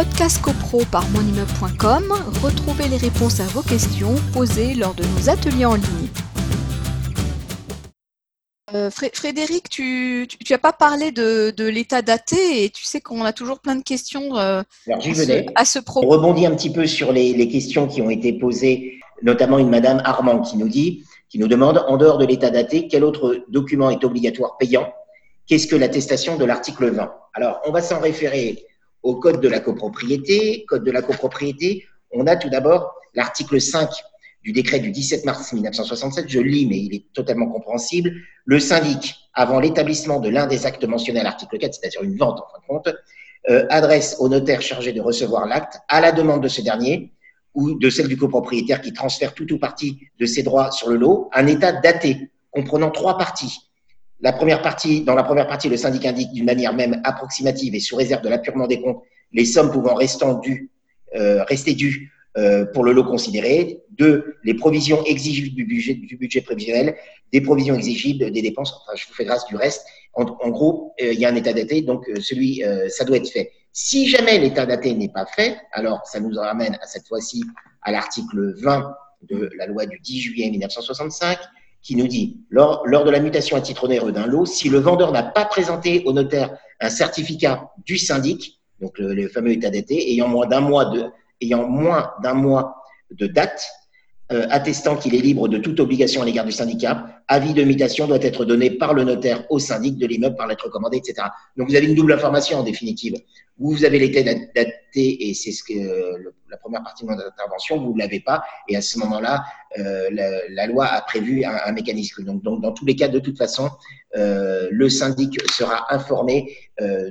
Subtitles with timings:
[0.00, 5.66] podcast copro par monimmeuble.com, retrouvez les réponses à vos questions posées lors de nos ateliers
[5.66, 6.08] en ligne.
[8.72, 13.58] Euh, Frédéric, tu n'as pas parlé de, l'état daté et tu sais qu'on a toujours
[13.60, 14.62] plein de questions euh,
[15.54, 16.06] à, ce, propos.
[16.06, 19.68] On rebondit un petit peu sur les, les, questions qui ont été posées, notamment une
[19.68, 23.44] madame Armand qui nous dit, qui nous demande, en dehors de l'état daté, quel autre
[23.48, 24.90] document est obligatoire payant?
[25.46, 28.64] Qu'est-ce que l'attestation de l'article 20 Alors, on va s'en référer
[29.02, 30.64] au code de la copropriété.
[30.68, 33.90] Code de la copropriété, on a tout d'abord l'article 5
[34.42, 38.12] du décret du 17 mars 1967, je lis, mais il est totalement compréhensible,
[38.46, 42.40] le syndic, avant l'établissement de l'un des actes mentionnés à l'article 4, c'est-à-dire une vente
[42.40, 42.94] en fin de compte,
[43.50, 47.12] euh, adresse au notaire chargé de recevoir l'acte, à la demande de ce dernier,
[47.54, 50.96] ou de celle du copropriétaire qui transfère tout ou partie de ses droits sur le
[50.96, 53.58] lot, un état daté comprenant trois parties.
[54.22, 57.80] La première partie, dans la première partie, le syndic indique d'une manière même approximative et
[57.80, 59.02] sous réserve de l'appurement des comptes
[59.32, 59.98] les sommes pouvant
[61.16, 63.82] euh, rester dues euh, pour le lot considéré.
[63.90, 66.96] Deux, les provisions exigibles du budget, du budget prévisionnel,
[67.32, 68.72] des provisions exigibles des dépenses.
[68.82, 69.84] Enfin, je vous fais grâce du reste.
[70.14, 73.52] En, gros, euh, il y a un état daté, donc celui, ça doit être fait.
[73.72, 77.44] Si jamais l'état daté n'est pas fait, alors ça nous ramène à cette fois-ci
[77.82, 78.92] à l'article 20
[79.28, 81.38] de la loi du 10 juillet 1965
[81.82, 85.12] qui nous dit, lors, de la mutation à titre onéreux d'un lot, si le vendeur
[85.12, 90.28] n'a pas présenté au notaire un certificat du syndic, donc le, fameux état d'été, ayant
[90.28, 90.92] moins d'un mois
[91.40, 92.76] ayant moins d'un mois
[93.10, 93.66] de date,
[94.32, 98.06] euh, attestant qu'il est libre de toute obligation à l'égard du syndicat, avis de mutation
[98.06, 101.26] doit être donné par le notaire au syndic de l'immeuble par lettre commandée, etc.
[101.56, 103.14] Donc vous avez une double information en définitive.
[103.58, 105.74] Vous avez l'état daté et c'est ce que
[106.48, 109.44] la première partie de mon intervention, vous ne l'avez pas et à ce moment-là,
[109.78, 110.08] euh,
[110.48, 112.24] la, loi a prévu un, mécanisme.
[112.24, 113.68] Donc, dans tous les cas, de toute façon,
[114.16, 116.56] euh, le syndic sera informé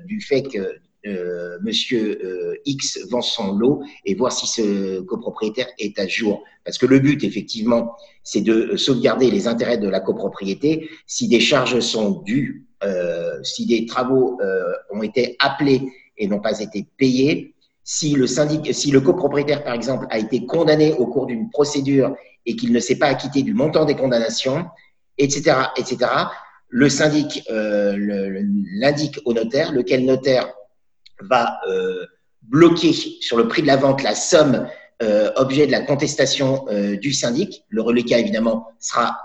[0.06, 5.67] du fait que euh, Monsieur euh, X vend son lot et voir si ce copropriétaire
[5.78, 6.44] est à jour.
[6.66, 10.89] Parce que le but, effectivement, c'est de sauvegarder les intérêts de la copropriété.
[11.08, 14.37] Si des charges sont dues, euh, si des travaux
[14.92, 17.54] ont été appelés et n'ont pas été payés,
[17.86, 22.14] si le syndic, si le copropriétaire, par exemple, a été condamné au cours d'une procédure
[22.45, 24.66] et qu'il ne s'est pas acquitté du montant des condamnations,
[25.17, 26.11] etc., etc.,
[26.67, 30.54] le syndic l'indique au notaire, lequel notaire
[31.21, 32.05] va euh,
[32.43, 34.67] bloquer sur le prix de la vente la somme
[35.02, 37.63] euh, objet de la contestation euh, du syndic.
[37.69, 39.17] Le reliquat, évidemment, sera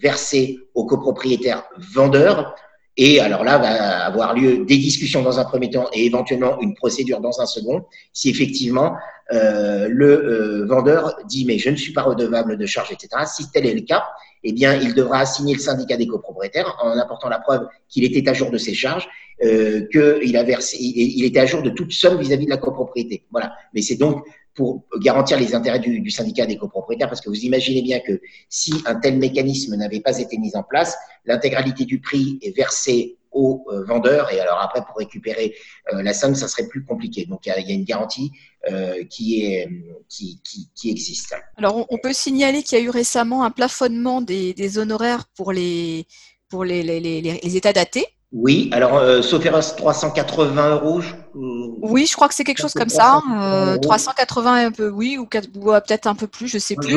[0.00, 1.64] versé au copropriétaire
[1.94, 2.54] vendeur.
[2.96, 6.74] Et alors là, va avoir lieu des discussions dans un premier temps et éventuellement une
[6.74, 8.96] procédure dans un second, si effectivement
[9.32, 13.24] euh, le vendeur dit mais je ne suis pas redevable de charges, etc.
[13.26, 14.04] Si tel est le cas,
[14.44, 18.28] eh bien il devra assigner le syndicat des copropriétaires en apportant la preuve qu'il était
[18.28, 19.08] à jour de ses charges
[19.42, 23.24] euh, qu'il a versé, il, était à jour de toute somme vis-à-vis de la copropriété.
[23.32, 23.54] Voilà.
[23.74, 24.24] Mais c'est donc
[24.54, 28.72] pour garantir les intérêts du, syndicat des copropriétaires, parce que vous imaginez bien que si
[28.86, 33.64] un tel mécanisme n'avait pas été mis en place, l'intégralité du prix est versée aux
[33.68, 35.54] euh, vendeurs, et alors après, pour récupérer
[35.92, 37.24] euh, la somme, ça serait plus compliqué.
[37.24, 38.30] Donc, il y a, une garantie
[38.70, 39.70] euh, qui, est,
[40.10, 41.34] qui, qui, qui, existe.
[41.56, 45.52] Alors, on, peut signaler qu'il y a eu récemment un plafonnement des, des honoraires pour
[45.52, 46.06] les,
[46.50, 48.04] pour les, les, les états datés.
[48.34, 51.02] Oui, alors euh, sauf erreur, 380 euros.
[51.34, 53.20] oui, je crois que c'est quelque chose comme ça.
[53.30, 56.96] Euh, 380 un peu, oui, ou, peut-être un peu plus, je sais plus.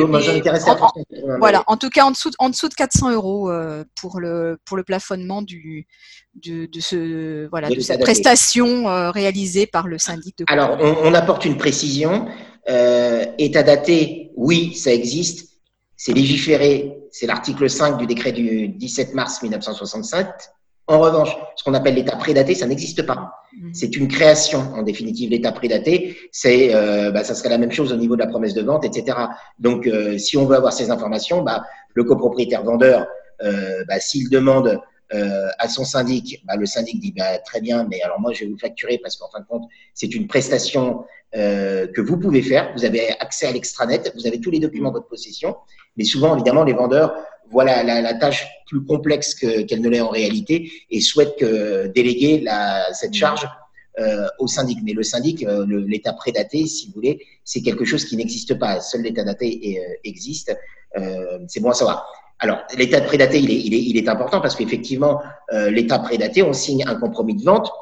[1.38, 4.78] voilà, en tout cas en dessous, en dessous de 400 euros euh, pour le pour
[4.78, 5.86] le plafonnement du
[6.42, 10.38] de, de ce voilà de, cette prestation euh, réalisée par le syndic.
[10.38, 12.26] De alors on, on, apporte une précision.
[12.68, 15.50] Euh, état daté, oui, ça existe.
[15.96, 20.26] C'est légiféré, c'est l'article 5 du décret du 17 mars 1967
[20.88, 23.32] en revanche, ce qu'on appelle l'état prédaté, ça n'existe pas.
[23.52, 23.70] Mmh.
[23.72, 26.16] C'est une création, en définitive, l'état prédaté.
[26.30, 28.84] C'est, euh, bah, ça serait la même chose au niveau de la promesse de vente,
[28.84, 29.18] etc.
[29.58, 31.64] Donc, euh, si on veut avoir ces informations, bah,
[31.94, 33.06] le copropriétaire vendeur,
[33.42, 34.80] euh, bah, s'il demande
[35.14, 38.44] euh, à son syndic, bah, le syndic dit bah, très bien, mais alors moi je
[38.44, 39.62] vais vous facturer parce qu'en fin de compte,
[39.94, 41.04] c'est une prestation
[41.36, 42.72] euh, que vous pouvez faire.
[42.76, 45.56] Vous avez accès à l'extranet, vous avez tous les documents de votre possession,
[45.96, 47.14] mais souvent, évidemment, les vendeurs
[47.50, 52.40] voilà la, la, tâche plus complexe qu'elle ne l'est en réalité et souhaite que déléguer
[52.40, 53.14] la, cette mmh.
[53.14, 53.48] charge
[53.98, 54.78] euh, au syndic.
[54.82, 58.80] Mais le syndic, euh, l'état prédaté, si vous voulez, c'est quelque chose qui n'existe pas.
[58.80, 60.56] Seul l'état daté euh, existe.
[60.98, 62.06] Euh, c'est bon à savoir.
[62.38, 65.22] Alors, l'état prédaté, il est, il est, il est important parce qu'effectivement,
[65.70, 67.72] l'état prédaté, on signe un compromis de vente.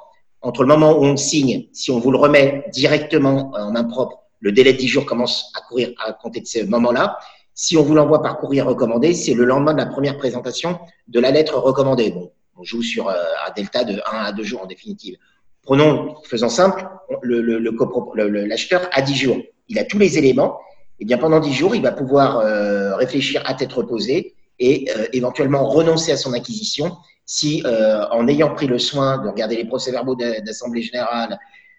[0.43, 4.21] Entre le moment où on signe, si on vous le remet directement en main propre,
[4.39, 7.19] le délai de 10 jours commence à courir à compter de ce moment-là.
[7.55, 11.21] Si on vous l'envoie par courrier recommandé, c'est le lendemain de la première présentation de
[11.21, 12.11] la lettre recommandée.
[12.11, 13.15] Bon, on joue sur euh,
[13.47, 15.17] un delta de 1 à 2 jours en définitive.
[15.63, 16.87] Prenons, faisons simple,
[17.23, 19.37] l'acheteur le, le, a 10 jours.
[19.69, 20.59] Il a tous les éléments.
[20.99, 24.89] Et eh bien pendant 10 jours, il va pouvoir euh, réfléchir à tête reposée et
[24.97, 26.97] euh, éventuellement renoncer à son acquisition
[27.27, 31.39] si, euh, en ayant pris le soin de regarder les procès-verbaux d'assemblée générale,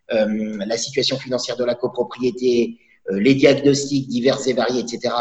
[0.10, 2.78] la situation financière de la copropriété,
[3.10, 5.14] les diagnostics divers et variés, etc.,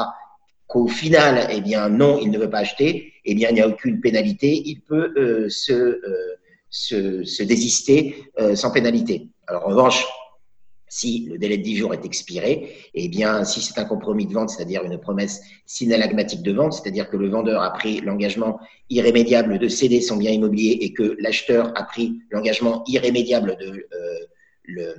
[0.74, 3.68] qu'au final, eh bien non, il ne veut pas acheter, eh bien il n'y a
[3.68, 6.00] aucune pénalité, il peut se
[6.74, 9.28] se, désister euh, sans pénalité.
[9.46, 10.04] Alors en revanche,
[10.88, 14.32] si le délai de 10 jours est expiré, eh bien, si c'est un compromis de
[14.32, 18.60] vente, c'est-à-dire une promesse synalagmatique de vente, c'est-à-dire que le vendeur a pris l'engagement
[18.90, 23.88] irrémédiable de céder son bien immobilier et que l'acheteur a pris l'engagement irrémédiable de,
[24.78, 24.94] euh,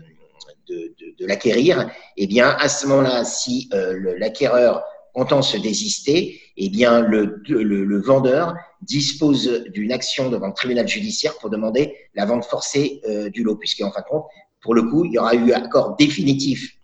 [0.68, 4.84] de, l'acquérir, eh bien, à ce moment-là, si euh, l'acquéreur
[5.16, 11.38] entend se désister, eh bien, le, le, vendeur dispose d'une action devant le tribunal judiciaire
[11.40, 14.26] pour demander la vente forcée euh, du lot, puisqu'en fin de compte,
[14.62, 16.78] pour le coup, il y aura eu accord définitif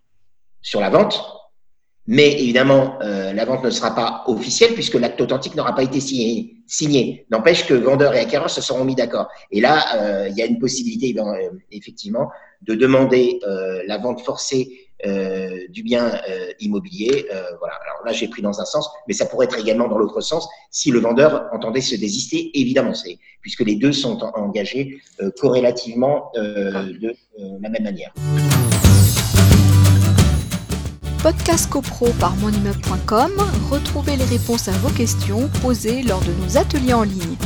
[0.62, 1.24] sur la vente,
[2.08, 6.00] mais évidemment, euh, la vente ne sera pas officielle puisque l'acte authentique n'aura pas été
[6.00, 7.26] signé.
[7.30, 9.28] N'empêche que vendeur et acquéreur se seront mis d'accord.
[9.52, 11.16] Et là, euh, il y a une possibilité,
[11.72, 12.30] effectivement,
[12.64, 13.40] de demander
[13.88, 17.26] la vente forcée euh, du bien euh, immobilier.
[17.34, 17.74] Euh, voilà.
[18.06, 20.92] Là, j'ai pris dans un sens, mais ça pourrait être également dans l'autre sens si
[20.92, 22.52] le vendeur entendait se désister.
[22.60, 25.02] Évidemment, c'est puisque les deux sont engagés
[25.40, 27.16] corrélativement de
[27.62, 28.14] la même manière.
[31.24, 33.32] Podcast CoPro par monimmeuble.com,
[33.70, 37.38] retrouvez les réponses à vos questions posées lors de nos ateliers en ligne.